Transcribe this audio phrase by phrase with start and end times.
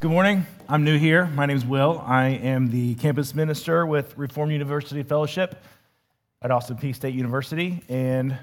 [0.00, 0.46] Good morning.
[0.66, 1.26] I'm new here.
[1.26, 2.02] My name is Will.
[2.06, 5.62] I am the campus minister with Reformed University Fellowship
[6.40, 7.82] at Austin Peay State University.
[7.86, 8.38] And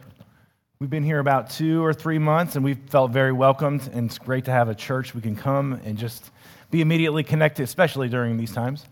[0.80, 3.90] we've been here about two or three months, and we've felt very welcomed.
[3.92, 6.30] And it's great to have a church we can come and just
[6.70, 8.86] be immediately connected, especially during these times,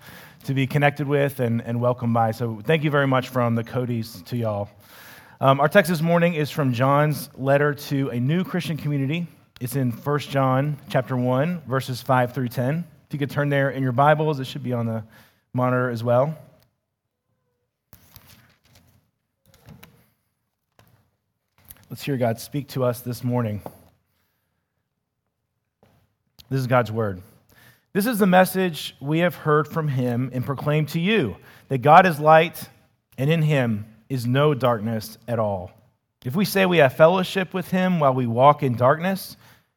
[0.46, 2.32] to be connected with and, and welcomed by.
[2.32, 4.70] So thank you very much from the Codys to y'all.
[5.40, 9.28] Um, our text this morning is from John's letter to a new Christian community
[9.62, 12.84] it's in 1 John chapter 1, verses 5 through 10.
[13.08, 15.04] If you could turn there in your Bibles, it should be on the
[15.54, 16.38] monitor as well.
[21.90, 23.62] Let's hear God speak to us this morning.
[26.50, 27.22] This is God's word.
[27.94, 31.38] This is the message we have heard from him and proclaimed to you
[31.70, 32.68] that God is light,
[33.18, 35.72] and in him is no darkness at all.
[36.26, 39.38] If we say we have fellowship with him while we walk in darkness,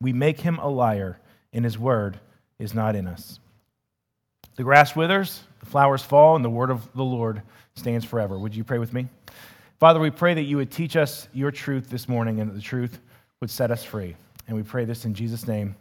[0.00, 1.18] we make him a liar,
[1.52, 2.18] and his word
[2.58, 3.40] is not in us.
[4.56, 7.42] The grass withers, the flowers fall, and the word of the Lord
[7.74, 8.38] stands forever.
[8.38, 9.08] Would you pray with me?
[9.78, 12.60] Father, we pray that you would teach us your truth this morning and that the
[12.60, 12.98] truth
[13.40, 14.16] would set us free.
[14.48, 15.76] And we pray this in Jesus' name.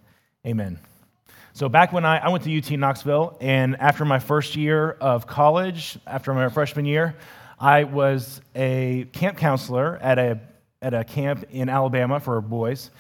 [0.46, 0.78] Amen.
[1.54, 5.26] So, back when I, I went to UT Knoxville, and after my first year of
[5.26, 7.16] college, after my freshman year,
[7.60, 10.40] I was a camp counselor at a,
[10.84, 12.92] at a camp in Alabama for boys.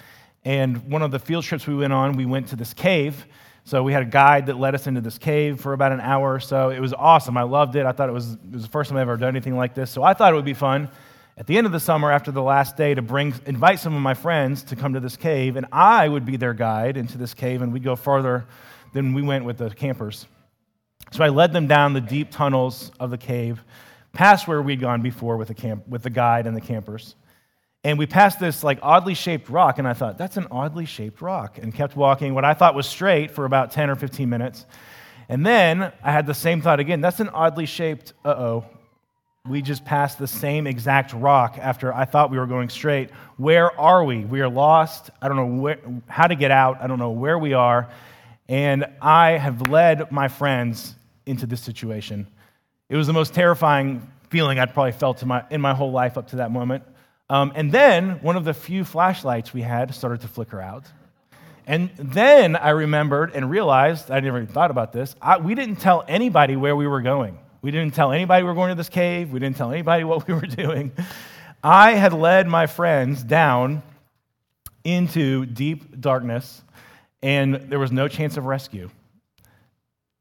[0.47, 3.25] And one of the field trips we went on, we went to this cave.
[3.65, 6.35] So we had a guide that led us into this cave for about an hour
[6.35, 6.69] or so.
[6.69, 7.35] It was awesome.
[7.35, 7.85] I loved it.
[7.85, 9.91] I thought it was, it was the first time I've ever done anything like this.
[9.91, 10.89] So I thought it would be fun
[11.37, 14.01] at the end of the summer, after the last day, to bring, invite some of
[14.01, 17.33] my friends to come to this cave, and I would be their guide into this
[17.33, 18.45] cave, and we'd go farther
[18.93, 20.27] than we went with the campers.
[21.11, 23.61] So I led them down the deep tunnels of the cave,
[24.13, 27.15] past where we'd gone before with the, camp, with the guide and the campers.
[27.83, 31.21] And we passed this like oddly shaped rock, and I thought, that's an oddly shaped
[31.21, 34.65] rock, and kept walking what I thought was straight for about 10 or 15 minutes.
[35.29, 38.65] And then I had the same thought again, that's an oddly shaped, uh oh,
[39.47, 43.11] we just passed the same exact rock after I thought we were going straight.
[43.37, 44.25] Where are we?
[44.25, 45.09] We are lost.
[45.21, 46.81] I don't know where, how to get out.
[46.81, 47.89] I don't know where we are.
[48.49, 50.95] And I have led my friends
[51.25, 52.27] into this situation.
[52.89, 56.17] It was the most terrifying feeling I'd probably felt in my, in my whole life
[56.17, 56.83] up to that moment.
[57.29, 60.85] Um, and then one of the few flashlights we had started to flicker out.
[61.65, 65.77] And then I remembered and realized, I never even thought about this, I, we didn't
[65.77, 67.37] tell anybody where we were going.
[67.61, 69.31] We didn't tell anybody we were going to this cave.
[69.33, 70.93] We didn't tell anybody what we were doing.
[71.61, 73.83] I had led my friends down
[74.85, 76.63] into deep darkness,
[77.21, 78.89] and there was no chance of rescue.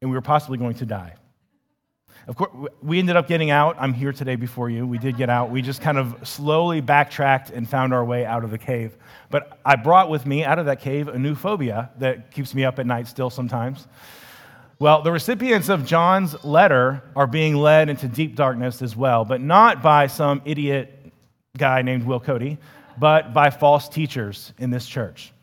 [0.01, 1.15] And we were possibly going to die.
[2.27, 2.51] Of course,
[2.81, 3.75] we ended up getting out.
[3.79, 4.85] I'm here today before you.
[4.85, 5.49] We did get out.
[5.49, 8.97] We just kind of slowly backtracked and found our way out of the cave.
[9.29, 12.65] But I brought with me out of that cave a new phobia that keeps me
[12.65, 13.87] up at night still sometimes.
[14.79, 19.41] Well, the recipients of John's letter are being led into deep darkness as well, but
[19.41, 21.11] not by some idiot
[21.57, 22.57] guy named Will Cody,
[22.99, 25.33] but by false teachers in this church.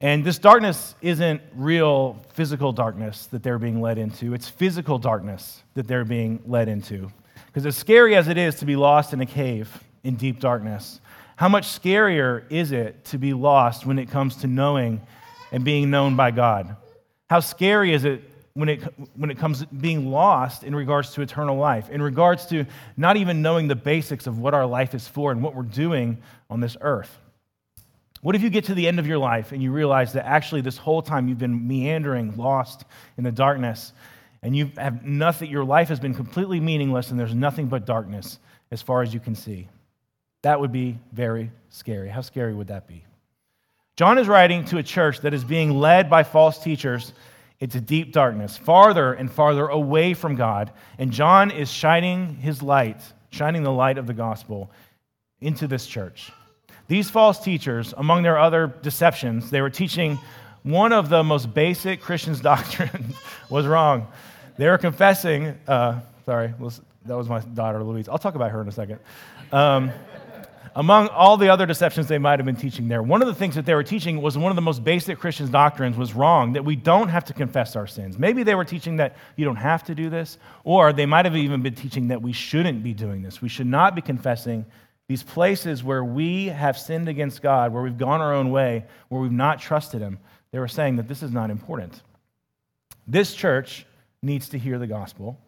[0.00, 5.62] And this darkness isn't real physical darkness that they're being led into, it's physical darkness
[5.74, 7.10] that they're being led into.
[7.46, 11.00] Because as scary as it is to be lost in a cave in deep darkness,
[11.36, 15.00] how much scarier is it to be lost when it comes to knowing
[15.52, 16.76] and being known by God?
[17.30, 18.22] How scary is it
[18.54, 18.82] when it,
[19.16, 22.64] when it comes to being lost in regards to eternal life, in regards to
[22.96, 26.18] not even knowing the basics of what our life is for and what we're doing
[26.50, 27.18] on this earth?
[28.24, 30.62] What if you get to the end of your life and you realize that actually
[30.62, 32.86] this whole time you've been meandering, lost
[33.18, 33.92] in the darkness,
[34.42, 38.38] and you have nothing, your life has been completely meaningless and there's nothing but darkness
[38.70, 39.68] as far as you can see?
[40.40, 42.08] That would be very scary.
[42.08, 43.04] How scary would that be?
[43.96, 47.12] John is writing to a church that is being led by false teachers
[47.60, 50.72] into deep darkness, farther and farther away from God.
[50.98, 54.70] And John is shining his light, shining the light of the gospel
[55.42, 56.32] into this church.
[56.86, 60.18] These false teachers, among their other deceptions, they were teaching
[60.62, 63.16] one of the most basic Christian's doctrines
[63.48, 64.08] was wrong.
[64.56, 66.54] They were confessing, uh, sorry,
[67.06, 68.08] that was my daughter Louise.
[68.08, 68.98] I'll talk about her in a second.
[69.52, 69.92] Um,
[70.76, 73.54] among all the other deceptions they might have been teaching there, one of the things
[73.54, 76.64] that they were teaching was one of the most basic Christian doctrines was wrong, that
[76.64, 78.18] we don't have to confess our sins.
[78.18, 81.36] Maybe they were teaching that you don't have to do this, or they might have
[81.36, 83.40] even been teaching that we shouldn't be doing this.
[83.40, 84.66] We should not be confessing
[85.08, 89.20] these places where we have sinned against God, where we've gone our own way, where
[89.20, 90.18] we've not trusted Him.
[90.50, 92.02] They were saying that this is not important.
[93.06, 93.86] This church
[94.22, 95.38] needs to hear the gospel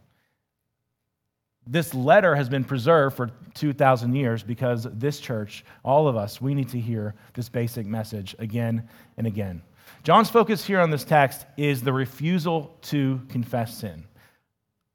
[1.66, 6.54] this letter has been preserved for 2,000 years because this church, all of us, we
[6.54, 9.62] need to hear this basic message again and again.
[10.04, 14.04] John's focus here on this text is the refusal to confess sin.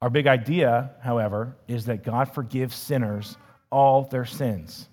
[0.00, 3.36] Our big idea, however, is that God forgives sinners
[3.72, 4.88] all their sins.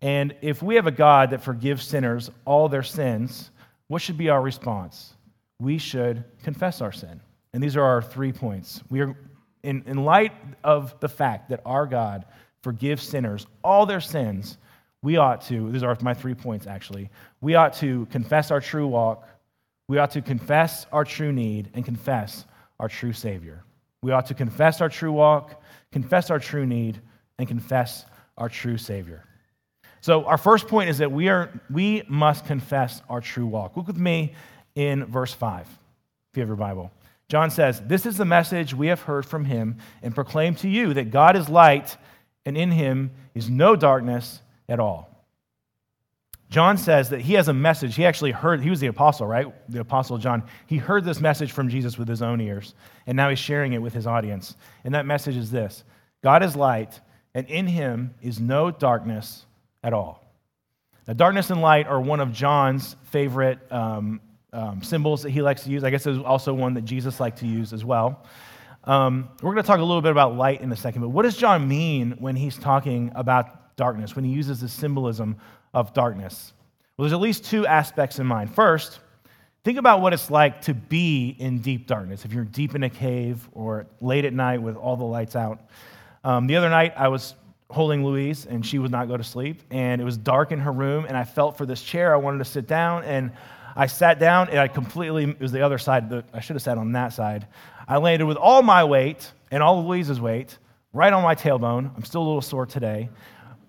[0.00, 3.50] And if we have a God that forgives sinners all their sins,
[3.88, 5.14] what should be our response?
[5.60, 7.20] We should confess our sin.
[7.52, 8.80] And these are our three points.
[8.88, 9.14] We are
[9.62, 10.32] in, in light
[10.64, 12.24] of the fact that our God
[12.62, 14.58] forgives sinners all their sins,
[15.02, 17.10] we ought to, these are my three points actually,
[17.40, 19.28] we ought to confess our true walk,
[19.88, 22.44] we ought to confess our true need, and confess
[22.80, 23.62] our true Savior.
[24.02, 27.00] We ought to confess our true walk, confess our true need,
[27.38, 28.04] and confess
[28.36, 29.24] our true Savior.
[30.00, 33.76] So, our first point is that we, are, we must confess our true walk.
[33.76, 34.34] Look with me
[34.74, 36.90] in verse 5, if you have your Bible.
[37.28, 40.94] John says, This is the message we have heard from him and proclaim to you
[40.94, 41.96] that God is light
[42.44, 45.08] and in him is no darkness at all.
[46.50, 47.94] John says that he has a message.
[47.94, 49.46] He actually heard, he was the apostle, right?
[49.70, 50.42] The apostle John.
[50.66, 52.74] He heard this message from Jesus with his own ears,
[53.06, 54.54] and now he's sharing it with his audience.
[54.84, 55.84] And that message is this
[56.22, 57.00] God is light,
[57.34, 59.44] and in him is no darkness
[59.82, 60.22] at all.
[61.06, 64.20] Now, darkness and light are one of John's favorite um,
[64.52, 65.82] um, symbols that he likes to use.
[65.82, 68.24] I guess there's also one that Jesus liked to use as well.
[68.84, 71.22] Um, we're going to talk a little bit about light in a second, but what
[71.22, 75.36] does John mean when he's talking about darkness, when he uses the symbolism
[75.72, 76.52] of darkness?
[76.96, 78.54] Well, there's at least two aspects in mind.
[78.54, 79.00] First,
[79.64, 82.24] think about what it's like to be in deep darkness.
[82.24, 85.60] If you're deep in a cave or late at night with all the lights out.
[86.24, 87.34] Um, the other night, I was
[87.70, 90.72] holding Louise, and she would not go to sleep, and it was dark in her
[90.72, 92.14] room, and I felt for this chair.
[92.14, 93.32] I wanted to sit down, and
[93.76, 96.78] I sat down and I completely, it was the other side, I should have sat
[96.78, 97.46] on that side.
[97.88, 100.58] I landed with all my weight and all Louise's weight
[100.92, 101.94] right on my tailbone.
[101.96, 103.08] I'm still a little sore today.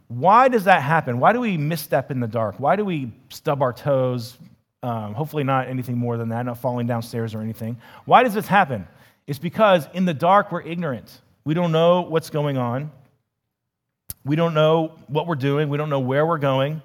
[0.07, 1.19] Why does that happen?
[1.19, 2.59] Why do we misstep in the dark?
[2.59, 4.38] Why do we stub our toes?
[4.83, 7.77] Um, hopefully, not anything more than that, not falling downstairs or anything.
[8.05, 8.85] Why does this happen?
[9.25, 11.21] It's because in the dark, we're ignorant.
[11.45, 12.91] We don't know what's going on.
[14.25, 15.69] We don't know what we're doing.
[15.69, 16.81] We don't know where we're going.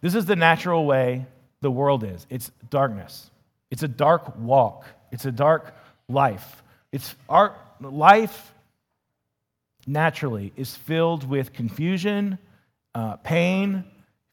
[0.00, 1.26] This is the natural way
[1.60, 3.30] the world is it's darkness,
[3.70, 5.74] it's a dark walk, it's a dark
[6.08, 6.62] life.
[6.92, 8.52] It's our life
[9.86, 12.38] naturally is filled with confusion,
[12.94, 13.84] uh, pain,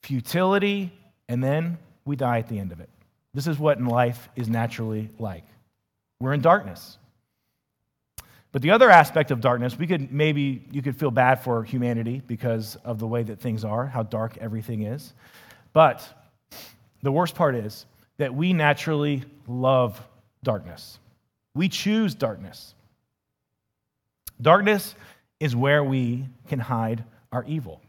[0.02, 0.92] futility,
[1.28, 2.90] and then we die at the end of it.
[3.34, 5.44] This is what in life is naturally like.
[6.20, 6.98] We're in darkness.
[8.54, 12.22] But the other aspect of darkness, we could maybe you could feel bad for humanity
[12.28, 15.12] because of the way that things are, how dark everything is.
[15.74, 16.08] But
[17.02, 20.00] the worst part is that we naturally love
[20.44, 21.00] darkness.
[21.56, 22.76] We choose darkness.
[24.40, 24.94] Darkness
[25.40, 27.82] is where we can hide our evil,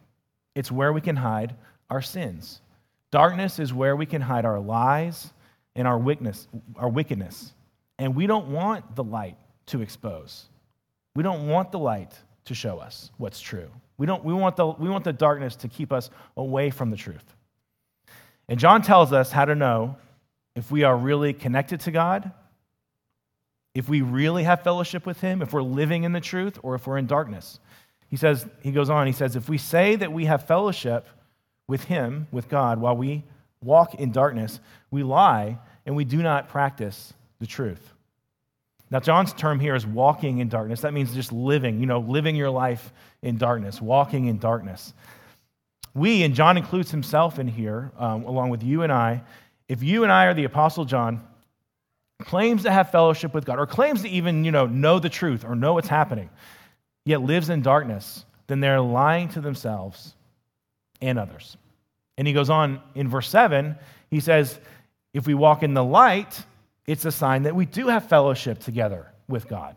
[0.55, 1.55] it's where we can hide
[1.91, 2.63] our sins.
[3.11, 5.31] Darkness is where we can hide our lies
[5.77, 7.53] and our wickedness, our wickedness.
[7.99, 9.37] And we don't want the light
[9.67, 10.47] to expose.
[11.15, 12.13] We don't want the light
[12.47, 13.71] to show us what's true.
[13.97, 16.97] We, don't, we, want the, we want the darkness to keep us away from the
[16.97, 17.25] truth.
[18.49, 19.97] And John tells us how to know
[20.57, 22.33] if we are really connected to God,
[23.75, 26.87] if we really have fellowship with Him, if we're living in the truth, or if
[26.87, 27.59] we're in darkness.
[28.09, 31.09] He says, he goes on, he says, if we say that we have fellowship
[31.67, 33.25] with Him, with God, while we
[33.63, 37.93] walk in darkness, we lie and we do not practice the truth.
[38.95, 40.81] Now, John's term here is walking in darkness.
[40.81, 44.95] That means just living, you know, living your life in darkness, walking in darkness
[45.95, 49.23] we, and John includes himself in here, um, along with you and I,
[49.69, 51.23] if you and I are the Apostle John,
[52.23, 55.45] claims to have fellowship with God, or claims to even, you know, know the truth
[55.45, 56.31] or know what's happening,
[57.05, 60.15] yet lives in darkness, then they're lying to themselves
[61.01, 61.57] and others.
[62.19, 63.77] And he goes on in verse 7,
[64.11, 64.59] he says,
[65.13, 66.45] if we walk in the light,
[66.87, 69.77] it's a sign that we do have fellowship together with God.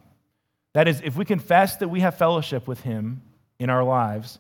[0.74, 3.22] That is, if we confess that we have fellowship with him
[3.60, 4.40] in our lives,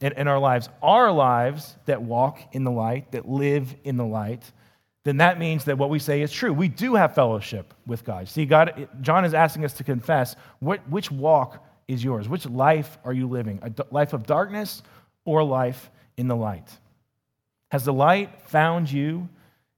[0.00, 4.04] in, in our lives, our lives that walk in the light, that live in the
[4.04, 4.42] light,
[5.04, 6.52] then that means that what we say is true.
[6.52, 8.28] We do have fellowship with God.
[8.28, 12.28] See, God, John is asking us to confess what, which walk is yours?
[12.28, 13.60] Which life are you living?
[13.62, 14.82] A life of darkness
[15.24, 16.68] or life in the light?
[17.70, 19.28] Has the light found you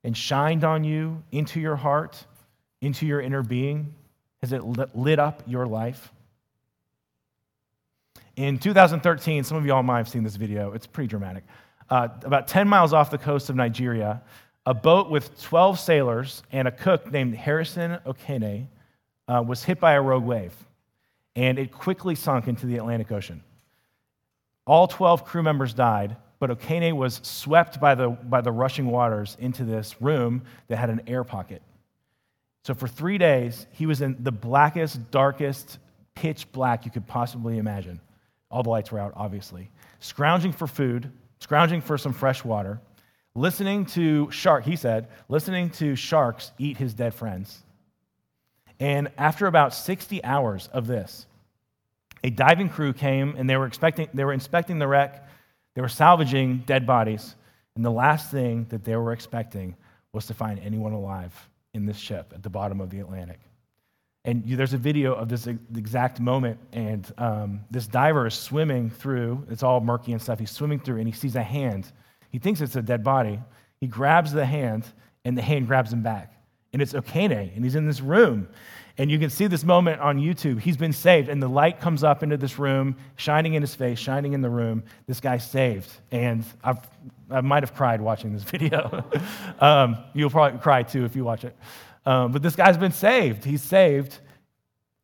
[0.05, 2.25] and shined on you into your heart,
[2.81, 3.95] into your inner being?
[4.43, 6.13] Has it lit up your life?
[8.37, 10.73] In 2013, some of y'all might have seen this video.
[10.73, 11.45] It's pretty dramatic.
[11.91, 14.23] Uh, about 10 miles off the coast of Nigeria,
[14.65, 18.67] a boat with 12 sailors and a cook named Harrison Okene
[19.27, 20.55] uh, was hit by a rogue wave,
[21.35, 23.43] and it quickly sunk into the Atlantic Ocean.
[24.67, 29.37] All 12 crew members died, but Okene was swept by the, by the rushing waters
[29.41, 31.63] into this room that had an air pocket.
[32.65, 35.79] So for three days, he was in the blackest, darkest,
[36.15, 38.01] pitch black you could possibly imagine.
[38.51, 39.71] All the lights were out, obviously.
[40.01, 42.81] Scrounging for food, scrounging for some fresh water,
[43.35, 47.63] listening to shark, he said, listening to sharks eat his dead friends.
[48.81, 51.27] And after about 60 hours of this,
[52.25, 55.28] a diving crew came and they were expecting they were inspecting the wreck
[55.75, 57.35] they were salvaging dead bodies,
[57.77, 59.77] and the last thing that they were expecting
[60.13, 61.33] was to find anyone alive
[61.75, 63.41] in this ship at the bottom of the Atlantic.
[64.25, 69.47] And there's a video of this exact moment, and um, this diver is swimming through.
[69.49, 70.39] It's all murky and stuff.
[70.39, 71.91] He's swimming through, and he sees a hand.
[72.31, 73.41] He thinks it's a dead body.
[73.81, 74.85] He grabs the hand,
[75.25, 76.35] and the hand grabs him back.
[76.73, 78.49] And it's Okene, and he's in this room.
[78.99, 80.61] And you can see this moment on YouTube.
[80.61, 83.99] He's been saved, and the light comes up into this room, shining in his face,
[83.99, 84.83] shining in the room.
[85.07, 85.89] This guy's saved.
[86.11, 86.81] And I've,
[87.31, 89.05] I might have cried watching this video.
[89.61, 91.57] um, you'll probably cry too if you watch it.
[92.05, 93.45] Um, but this guy's been saved.
[93.45, 94.19] He's saved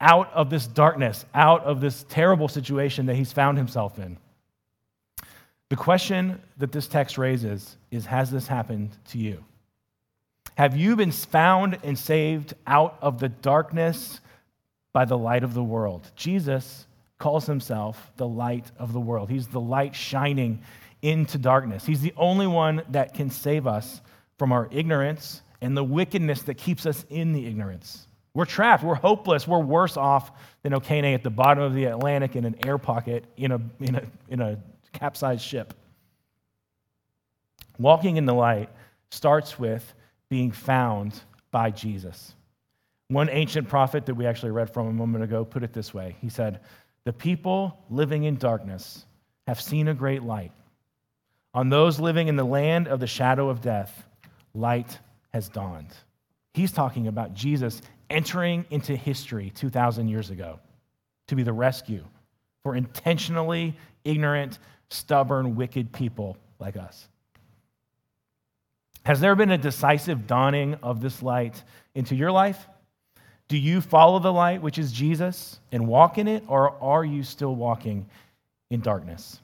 [0.00, 4.18] out of this darkness, out of this terrible situation that he's found himself in.
[5.68, 9.44] The question that this text raises is Has this happened to you?
[10.56, 14.20] Have you been found and saved out of the darkness
[14.92, 16.11] by the light of the world?
[16.14, 16.87] Jesus
[17.18, 19.30] calls himself the light of the world.
[19.30, 20.62] He's the light shining
[21.02, 21.84] into darkness.
[21.84, 24.00] He's the only one that can save us
[24.38, 28.06] from our ignorance and the wickedness that keeps us in the ignorance.
[28.32, 28.82] We're trapped.
[28.82, 29.46] We're hopeless.
[29.46, 30.32] We're worse off
[30.62, 33.94] than Okene at the bottom of the Atlantic in an air pocket in a, in
[33.94, 34.58] a, in a
[34.92, 35.75] capsized ship.
[37.78, 38.70] Walking in the light
[39.11, 39.94] starts with
[40.35, 41.23] being found
[41.53, 42.35] by Jesus.
[43.07, 46.17] One ancient prophet that we actually read from a moment ago put it this way
[46.21, 46.59] He said,
[47.05, 49.07] The people living in darkness
[49.47, 50.50] have seen a great light.
[51.55, 54.09] On those living in the land of the shadow of death,
[54.55, 54.99] light
[55.33, 55.95] has dawned.
[56.53, 60.59] He's talking about Jesus entering into history 2,000 years ago
[61.29, 62.03] to be the rescue
[62.64, 67.09] for intentionally ignorant, stubborn, wicked people like us.
[69.04, 71.62] Has there been a decisive dawning of this light
[71.94, 72.66] into your life?
[73.49, 77.23] Do you follow the light, which is Jesus, and walk in it, or are you
[77.23, 78.06] still walking
[78.70, 79.40] in darkness?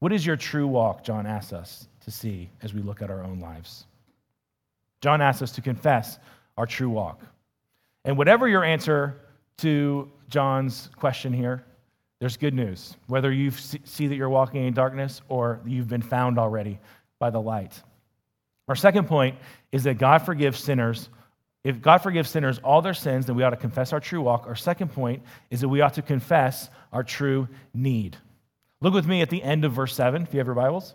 [0.00, 3.24] What is your true walk, John asks us to see as we look at our
[3.24, 3.86] own lives?
[5.00, 6.18] John asks us to confess
[6.58, 7.22] our true walk.
[8.04, 9.16] And whatever your answer
[9.58, 11.64] to John's question here,
[12.20, 12.96] there's good news.
[13.06, 16.78] Whether you see that you're walking in darkness or you've been found already
[17.18, 17.82] by the light.
[18.68, 19.36] Our second point
[19.72, 21.08] is that God forgives sinners.
[21.64, 24.46] If God forgives sinners all their sins, then we ought to confess our true walk.
[24.46, 28.16] Our second point is that we ought to confess our true need.
[28.80, 30.94] Look with me at the end of verse 7, if you have your Bibles.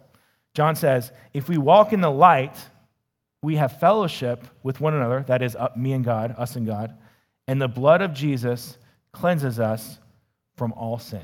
[0.54, 2.56] John says, If we walk in the light,
[3.42, 6.96] we have fellowship with one another, that is, me and God, us and God,
[7.48, 8.78] and the blood of Jesus
[9.14, 9.98] cleanses us
[10.56, 11.24] from all sin.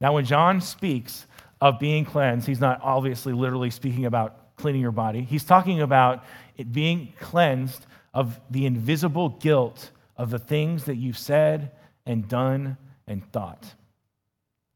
[0.00, 1.26] Now, when John speaks
[1.60, 5.22] of being cleansed, he's not obviously literally speaking about cleaning your body.
[5.22, 6.24] He's talking about
[6.56, 11.72] it being cleansed of the invisible guilt of the things that you've said
[12.06, 13.74] and done and thought.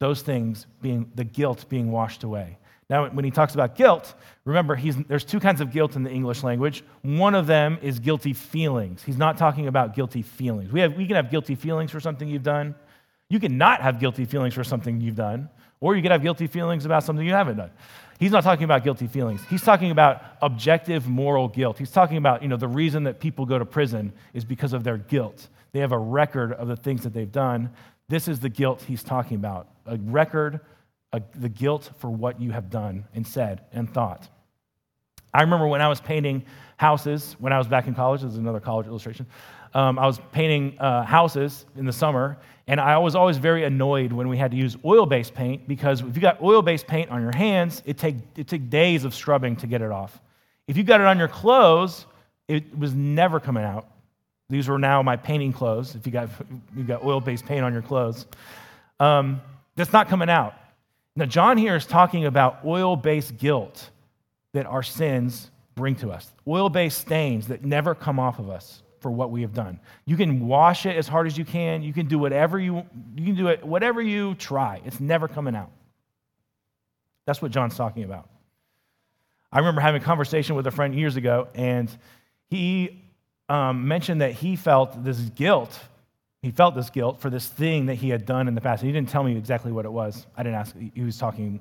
[0.01, 2.59] Those things being the guilt being washed away.
[2.91, 6.43] Now, when he talks about guilt, remember, there's two kinds of guilt in the English
[6.43, 6.83] language.
[7.03, 9.03] One of them is guilty feelings.
[9.03, 10.73] He's not talking about guilty feelings.
[10.73, 12.75] We, have, we can have guilty feelings for something you've done.
[13.29, 16.47] You can not have guilty feelings for something you've done, or you can have guilty
[16.47, 17.71] feelings about something you haven't done.
[18.19, 19.41] He's not talking about guilty feelings.
[19.49, 21.79] He's talking about objective moral guilt.
[21.79, 24.83] He's talking about, you know, the reason that people go to prison is because of
[24.83, 25.49] their guilt.
[25.73, 27.71] They have a record of the things that they've done.
[28.09, 30.61] This is the guilt he's talking about a record,
[31.13, 34.29] a, the guilt for what you have done and said and thought.
[35.33, 36.45] I remember when I was painting
[36.77, 39.27] houses, when I was back in college, this is another college illustration.
[39.75, 44.13] Um, I was painting uh, houses in the summer, and I was always very annoyed
[44.13, 47.11] when we had to use oil based paint because if you got oil based paint
[47.11, 50.21] on your hands, it take, it took days of scrubbing to get it off.
[50.67, 52.07] If you got it on your clothes,
[52.47, 53.89] it was never coming out.
[54.51, 56.31] These were now my painting clothes, if you got,
[56.77, 58.27] you got oil based paint on your clothes.
[59.01, 59.43] Um,
[59.77, 60.55] that's not coming out.
[61.15, 63.91] Now, John here is talking about oil based guilt
[64.53, 68.83] that our sins bring to us, oil based stains that never come off of us
[69.01, 69.81] for what we have done.
[70.05, 71.83] You can wash it as hard as you can.
[71.83, 72.85] You can do whatever you
[73.17, 74.81] you can do it whatever you try.
[74.85, 75.71] It's never coming out.
[77.27, 78.29] That's what John's talking about.
[79.53, 81.91] I remember having a conversation with a friend years ago, and
[82.49, 83.03] he
[83.49, 85.79] um, mentioned that he felt this guilt
[86.43, 88.83] he felt this guilt for this thing that he had done in the past.
[88.83, 90.27] And he didn't tell me exactly what it was.
[90.37, 90.75] I didn't ask.
[90.95, 91.61] He was talking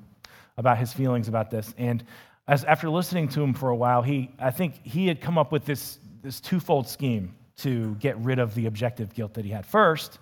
[0.58, 1.74] about his feelings about this.
[1.78, 2.04] And
[2.48, 5.52] as, after listening to him for a while, he, I think he had come up
[5.52, 5.98] with this,
[6.28, 9.66] this twofold scheme to get rid of the objective guilt that he had.
[9.66, 10.20] First,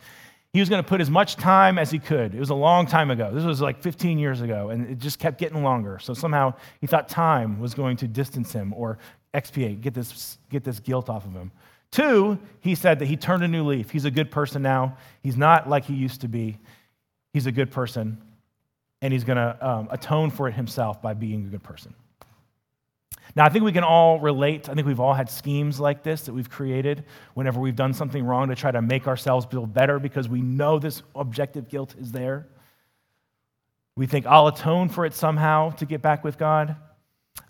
[0.54, 2.36] he was going to put as much time as he could.
[2.36, 3.32] It was a long time ago.
[3.34, 5.98] This was like 15 years ago, and it just kept getting longer.
[5.98, 9.00] So somehow he thought time was going to distance him or
[9.34, 11.52] expiate, get this, get this guilt off of him.
[11.90, 13.90] Two, he said that he turned a new leaf.
[13.90, 14.98] He's a good person now.
[15.24, 16.60] He's not like he used to be.
[17.34, 18.22] He's a good person,
[19.02, 21.96] and he's going to um, atone for it himself by being a good person.
[23.36, 24.70] Now, I think we can all relate.
[24.70, 28.24] I think we've all had schemes like this that we've created whenever we've done something
[28.24, 32.14] wrong to try to make ourselves feel better because we know this objective guilt is
[32.14, 32.48] there.
[33.98, 36.78] We think, I'll atone for it somehow to get back with God,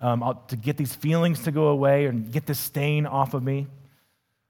[0.01, 3.68] um, to get these feelings to go away and get this stain off of me.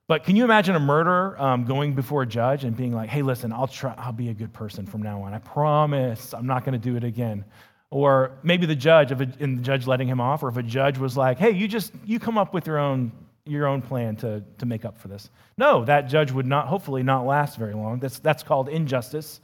[0.07, 3.23] But can you imagine a murderer um, going before a judge and being like, hey,
[3.23, 5.33] listen, I'll, try, I'll be a good person from now on.
[5.33, 7.43] I promise I'm not going to do it again.
[7.91, 10.63] Or maybe the judge, if a, and the judge letting him off, or if a
[10.63, 13.11] judge was like, hey, you just, you come up with your own,
[13.45, 15.29] your own plan to, to make up for this.
[15.57, 17.99] No, that judge would not, hopefully not last very long.
[17.99, 19.39] That's, that's called injustice.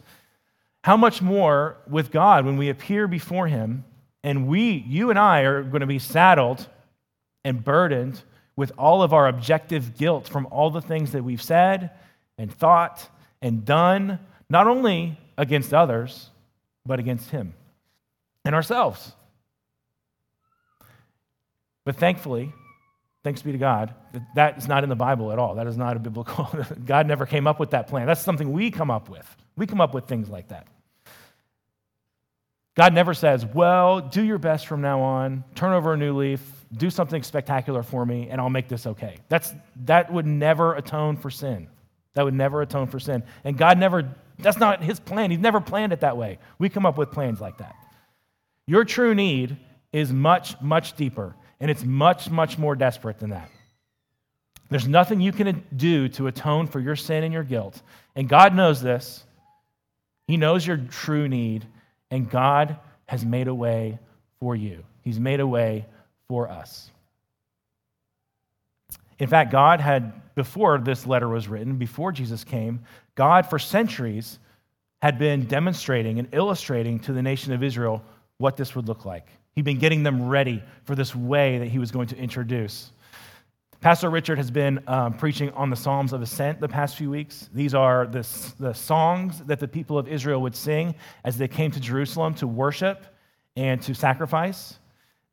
[0.83, 3.85] How much more with God when we appear before him
[4.23, 6.67] and we, you and I, are going to be saddled
[7.45, 8.21] and burdened
[8.55, 11.91] with all of our objective guilt from all the things that we've said
[12.37, 13.07] and thought
[13.41, 14.19] and done,
[14.49, 16.29] not only against others,
[16.85, 17.53] but against Him
[18.45, 19.13] and ourselves.
[21.83, 22.53] But thankfully,
[23.23, 23.93] thanks be to God,
[24.35, 25.55] that is not in the Bible at all.
[25.55, 26.49] That is not a biblical,
[26.85, 28.07] God never came up with that plan.
[28.07, 29.27] That's something we come up with.
[29.55, 30.67] We come up with things like that.
[32.75, 36.41] God never says, well, do your best from now on, turn over a new leaf,
[36.75, 39.17] do something spectacular for me, and I'll make this okay.
[39.27, 41.67] That's, that would never atone for sin.
[42.13, 43.23] That would never atone for sin.
[43.43, 45.31] And God never, that's not his plan.
[45.31, 46.39] He's never planned it that way.
[46.59, 47.75] We come up with plans like that.
[48.67, 49.57] Your true need
[49.91, 53.49] is much, much deeper, and it's much, much more desperate than that.
[54.69, 57.81] There's nothing you can do to atone for your sin and your guilt.
[58.15, 59.23] And God knows this.
[60.27, 61.65] He knows your true need,
[62.09, 63.99] and God has made a way
[64.39, 64.83] for you.
[65.01, 65.85] He's made a way
[66.29, 66.89] for us.
[69.19, 72.79] In fact, God had, before this letter was written, before Jesus came,
[73.15, 74.39] God for centuries
[75.01, 78.03] had been demonstrating and illustrating to the nation of Israel
[78.41, 79.27] what this would look like.
[79.53, 82.91] He'd been getting them ready for this way that he was going to introduce.
[83.81, 87.49] Pastor Richard has been um, preaching on the Psalms of Ascent the past few weeks.
[87.53, 88.27] These are the,
[88.59, 92.47] the songs that the people of Israel would sing as they came to Jerusalem to
[92.47, 93.05] worship
[93.55, 94.77] and to sacrifice.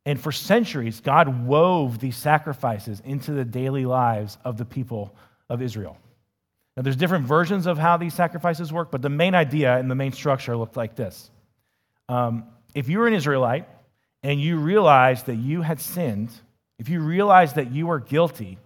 [0.06, 5.14] And for centuries, God wove these sacrifices into the daily lives of the people
[5.50, 5.98] of Israel.
[6.74, 9.94] Now, there's different versions of how these sacrifices work, but the main idea and the
[9.94, 11.30] main structure looked like this.
[12.08, 13.68] Um, if you were an Israelite
[14.22, 16.30] and you realized that you had sinned,
[16.78, 18.58] if you realized that you were guilty,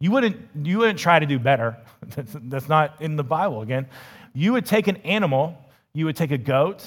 [0.00, 1.76] you wouldn't, you wouldn't try to do better.
[2.06, 3.86] That's, not in the Bible again.
[4.32, 5.58] You would take an animal,
[5.92, 6.84] you would take a goat,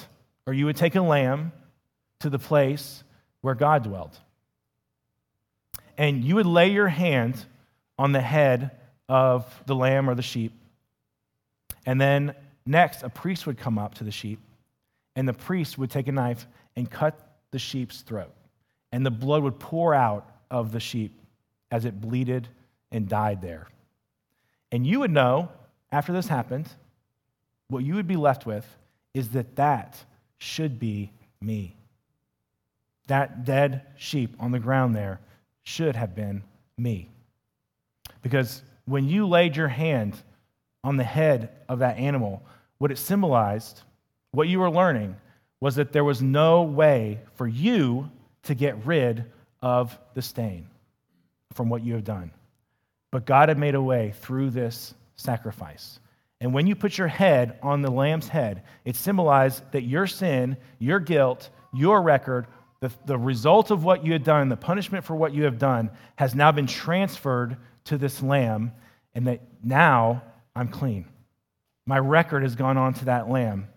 [0.48, 1.52] or you would take a lamb
[2.22, 3.04] to the place
[3.42, 4.18] where God dwelt.
[5.98, 7.46] And you would lay your hand
[8.00, 8.72] on the head
[9.08, 10.54] of the lamb or the sheep.
[11.86, 12.34] And then
[12.66, 14.40] next, a priest would come up to the sheep,
[15.16, 18.34] and the priest would take a knife and cut the sheep's throat.
[18.92, 21.20] And the blood would pour out of the sheep
[21.72, 22.48] as it bleeded
[22.92, 23.68] and died there.
[24.72, 25.50] And you would know,
[25.92, 26.68] after this happened,
[27.68, 28.66] what you would be left with
[29.14, 30.04] is that that
[30.38, 31.76] should be me.
[33.08, 35.20] That dead sheep on the ground there
[35.64, 36.44] should have been
[36.78, 37.10] me.
[38.22, 40.16] Because when you laid your hand
[40.84, 42.44] on the head of that animal,
[42.78, 43.82] what it symbolized,
[44.34, 45.16] what you were learning,
[45.60, 48.12] was that there was no way for you
[48.44, 49.24] to get rid
[49.62, 50.68] of the stain
[51.54, 52.32] from what you have done.
[53.12, 56.00] But God had made a way through this sacrifice.
[56.42, 60.58] And when you put your head on the lamb's head, it symbolized that your sin,
[60.80, 62.48] your guilt, your record,
[62.82, 65.90] the, the result of what you had done, the punishment for what you have done,
[66.18, 68.74] has now been transferred to this lamb,
[69.16, 71.06] and that now I'm clean.
[71.86, 73.70] My record has gone on to that lamb.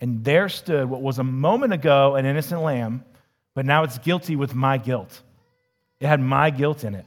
[0.00, 3.04] And there stood what was a moment ago an innocent lamb,
[3.54, 5.22] but now it's guilty with my guilt.
[6.00, 7.06] It had my guilt in it.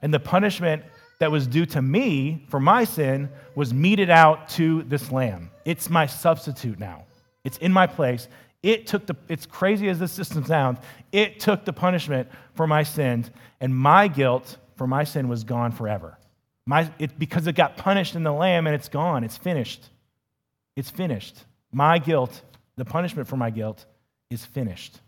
[0.00, 0.84] And the punishment
[1.18, 5.50] that was due to me for my sin was meted out to this lamb.
[5.64, 7.04] It's my substitute now.
[7.44, 8.28] It's in my place.
[8.62, 10.78] It took the, it's crazy as this system sounds,
[11.12, 15.72] it took the punishment for my sins, and my guilt for my sin was gone
[15.72, 16.18] forever.
[16.66, 19.88] My, it, because it got punished in the lamb and it's gone, it's finished.
[20.76, 21.44] It's finished.
[21.72, 22.40] My guilt,
[22.76, 23.84] the punishment for my guilt,
[24.30, 24.98] is finished.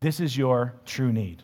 [0.00, 1.42] This is your true need.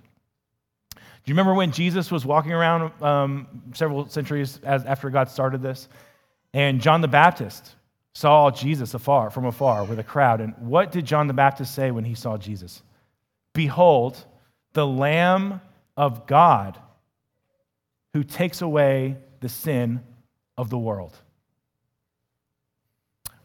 [0.95, 5.61] Do you remember when Jesus was walking around um, several centuries as, after God started
[5.61, 5.89] this?
[6.55, 7.75] And John the Baptist
[8.15, 10.41] saw Jesus afar, from afar, with a crowd.
[10.41, 12.83] And what did John the Baptist say when he saw Jesus?
[13.53, 14.25] Behold,
[14.73, 15.61] the Lamb
[15.97, 16.79] of God
[18.15, 20.01] who takes away the sin
[20.57, 21.19] of the world.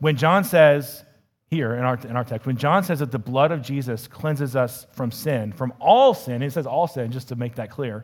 [0.02, 1.06] When John says,
[1.52, 4.56] here in our, in our text, when John says that the blood of Jesus cleanses
[4.56, 8.04] us from sin, from all sin, he says all sin, just to make that clear.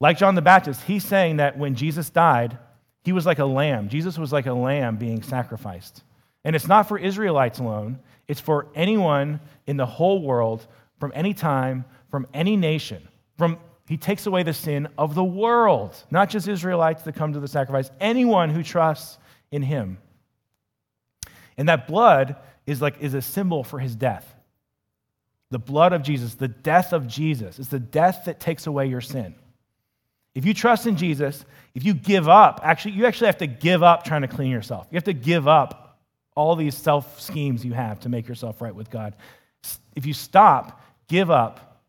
[0.00, 2.56] Like John the Baptist, he's saying that when Jesus died,
[3.04, 3.90] he was like a lamb.
[3.90, 6.02] Jesus was like a lamb being sacrificed.
[6.42, 10.66] And it's not for Israelites alone, it's for anyone in the whole world,
[10.98, 13.06] from any time, from any nation,
[13.36, 17.40] from he takes away the sin of the world, not just Israelites that come to
[17.40, 19.18] the sacrifice, anyone who trusts
[19.50, 19.98] in him.
[21.56, 22.36] And that blood
[22.66, 24.34] is like is a symbol for his death.
[25.50, 29.00] The blood of Jesus, the death of Jesus, is the death that takes away your
[29.00, 29.34] sin.
[30.34, 33.82] If you trust in Jesus, if you give up, actually, you actually have to give
[33.82, 34.86] up trying to clean yourself.
[34.90, 35.98] You have to give up
[36.36, 39.16] all these self schemes you have to make yourself right with God.
[39.96, 41.82] If you stop, give up,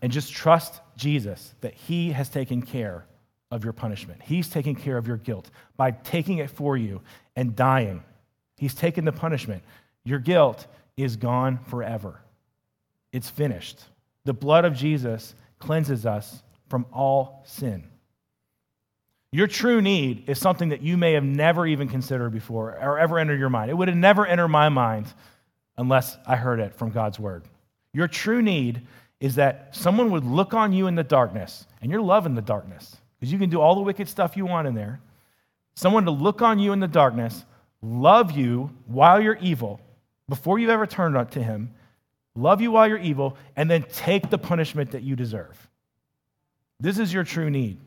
[0.00, 3.04] and just trust Jesus that He has taken care
[3.50, 4.22] of your punishment.
[4.22, 7.02] He's taken care of your guilt by taking it for you
[7.36, 8.02] and dying.
[8.56, 9.62] He's taken the punishment.
[10.04, 10.66] Your guilt
[10.96, 12.20] is gone forever.
[13.12, 13.80] It's finished.
[14.24, 17.84] The blood of Jesus cleanses us from all sin.
[19.32, 23.18] Your true need is something that you may have never even considered before or ever
[23.18, 23.70] entered your mind.
[23.70, 25.06] It would have never entered my mind
[25.76, 27.44] unless I heard it from God's word.
[27.92, 28.82] Your true need
[29.20, 32.96] is that someone would look on you in the darkness, and you're loving the darkness
[33.18, 35.00] because you can do all the wicked stuff you want in there.
[35.74, 37.44] Someone to look on you in the darkness,
[37.82, 39.80] love you while you're evil,
[40.28, 41.74] before you've ever turned to him,
[42.34, 45.68] love you while you're evil, and then take the punishment that you deserve.
[46.80, 47.78] This is your true need.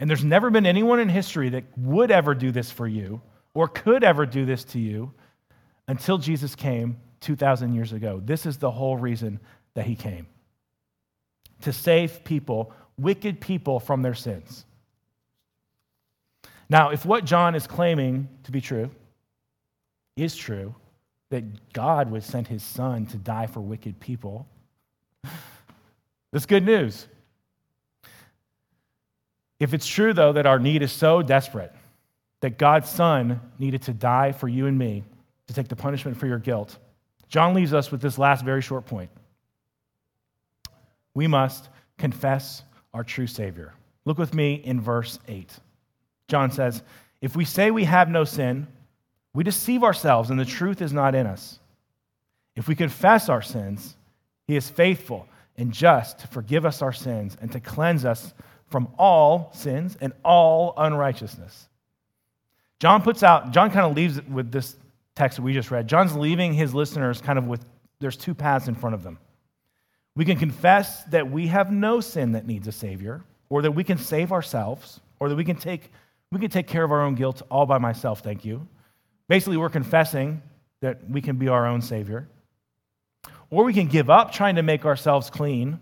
[0.00, 3.20] And there's never been anyone in history that would ever do this for you
[3.54, 5.12] or could ever do this to you
[5.86, 8.20] until Jesus came 2,000 years ago.
[8.22, 9.40] This is the whole reason
[9.74, 10.26] that he came
[11.62, 14.66] to save people, wicked people, from their sins.
[16.68, 18.90] Now, if what John is claiming to be true
[20.16, 20.74] is true,
[21.30, 24.46] that God would send his son to die for wicked people,
[26.32, 27.06] that's good news.
[29.60, 31.72] If it's true, though, that our need is so desperate
[32.40, 35.04] that God's son needed to die for you and me
[35.46, 36.78] to take the punishment for your guilt,
[37.28, 39.10] John leaves us with this last very short point
[41.14, 43.72] we must confess our true Savior.
[44.04, 45.50] Look with me in verse 8.
[46.28, 46.82] John says,
[47.20, 48.66] If we say we have no sin,
[49.32, 51.58] we deceive ourselves and the truth is not in us.
[52.56, 53.96] If we confess our sins,
[54.46, 58.34] he is faithful and just to forgive us our sins and to cleanse us
[58.68, 61.68] from all sins and all unrighteousness.
[62.80, 64.76] John puts out, John kind of leaves it with this
[65.14, 65.88] text that we just read.
[65.88, 67.64] John's leaving his listeners kind of with,
[68.00, 69.18] there's two paths in front of them.
[70.16, 73.84] We can confess that we have no sin that needs a Savior, or that we
[73.84, 75.90] can save ourselves, or that we can take,
[76.34, 78.66] we can take care of our own guilt all by myself, thank you.
[79.28, 80.42] Basically, we're confessing
[80.80, 82.28] that we can be our own Savior.
[83.50, 85.80] Or we can give up trying to make ourselves clean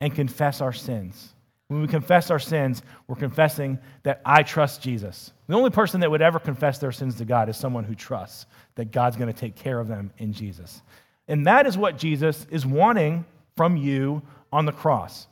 [0.00, 1.34] and confess our sins.
[1.68, 5.32] When we confess our sins, we're confessing that I trust Jesus.
[5.46, 8.46] The only person that would ever confess their sins to God is someone who trusts
[8.76, 10.82] that God's going to take care of them in Jesus.
[11.28, 13.24] And that is what Jesus is wanting
[13.56, 15.26] from you on the cross.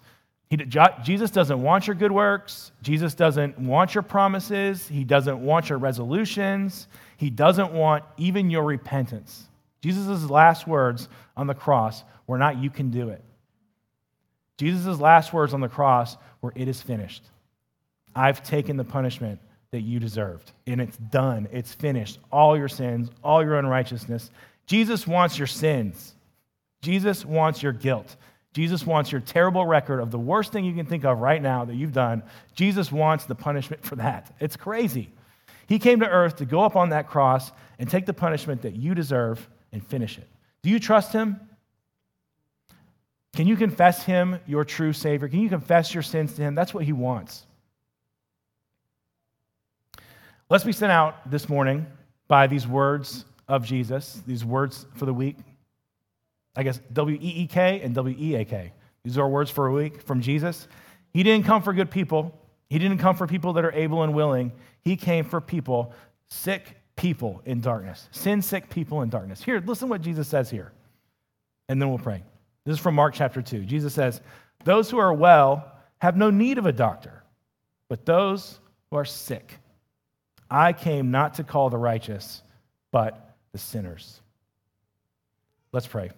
[0.50, 2.72] He, Jesus doesn't want your good works.
[2.82, 4.86] Jesus doesn't want your promises.
[4.86, 6.86] He doesn't want your resolutions.
[7.16, 9.48] He doesn't want even your repentance.
[9.80, 13.22] Jesus' last words on the cross were not, you can do it.
[14.56, 17.24] Jesus' last words on the cross were, it is finished.
[18.14, 19.40] I've taken the punishment
[19.72, 21.48] that you deserved, and it's done.
[21.50, 22.20] It's finished.
[22.30, 24.30] All your sins, all your unrighteousness.
[24.66, 26.14] Jesus wants your sins.
[26.80, 28.16] Jesus wants your guilt.
[28.54, 31.64] Jesus wants your terrible record of the worst thing you can think of right now
[31.64, 32.22] that you've done.
[32.54, 34.32] Jesus wants the punishment for that.
[34.38, 35.10] It's crazy.
[35.66, 38.76] He came to earth to go up on that cross and take the punishment that
[38.76, 40.28] you deserve and finish it.
[40.62, 41.40] Do you trust him?
[43.34, 45.28] Can you confess him your true Savior?
[45.28, 46.54] Can you confess your sins to him?
[46.54, 47.44] That's what he wants.
[50.48, 51.86] Let's be sent out this morning
[52.28, 55.38] by these words of Jesus, these words for the week.
[56.56, 58.72] I guess W E E K and W E A K.
[59.04, 60.68] These are words for a week from Jesus.
[61.12, 62.38] He didn't come for good people.
[62.68, 64.52] He didn't come for people that are able and willing.
[64.82, 65.92] He came for people,
[66.28, 69.42] sick people in darkness, sin sick people in darkness.
[69.42, 70.72] Here, listen what Jesus says here,
[71.68, 72.22] and then we'll pray.
[72.64, 73.64] This is from Mark chapter 2.
[73.64, 74.20] Jesus says,
[74.64, 77.22] Those who are well have no need of a doctor,
[77.88, 78.58] but those
[78.90, 79.58] who are sick.
[80.50, 82.42] I came not to call the righteous,
[82.90, 84.20] but the sinners.
[85.72, 86.10] Let's pray.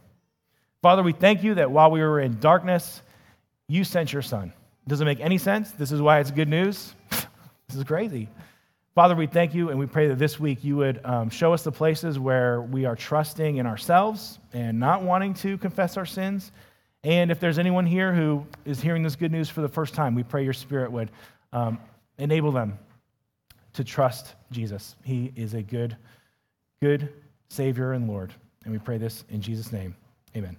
[0.86, 3.02] Father, we thank you that while we were in darkness,
[3.66, 4.52] you sent your son.
[4.86, 5.72] Does it make any sense?
[5.72, 6.94] This is why it's good news.
[7.10, 8.28] this is crazy.
[8.94, 11.64] Father, we thank you and we pray that this week you would um, show us
[11.64, 16.52] the places where we are trusting in ourselves and not wanting to confess our sins.
[17.02, 20.14] And if there's anyone here who is hearing this good news for the first time,
[20.14, 21.10] we pray your spirit would
[21.52, 21.80] um,
[22.18, 22.78] enable them
[23.72, 24.94] to trust Jesus.
[25.02, 25.96] He is a good,
[26.80, 27.12] good
[27.48, 28.32] Savior and Lord.
[28.62, 29.96] And we pray this in Jesus' name.
[30.36, 30.56] Amen.